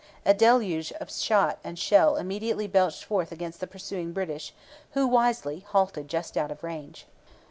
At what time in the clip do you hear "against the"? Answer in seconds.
3.31-3.67